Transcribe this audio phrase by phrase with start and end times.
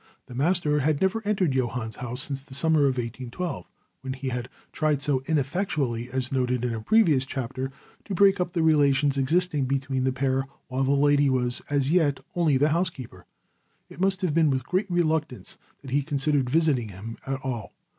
[0.25, 3.67] The master had never entered Johann's house since the summer of 1812,
[4.01, 7.71] when he had tried so ineffectually, as noted in a previous chapter,
[8.05, 12.19] to break up the relations existing between the pair while the lady was as yet
[12.35, 13.27] only the housekeeper.
[13.89, 17.75] It must have been with great reluctance that he considered visiting him at all.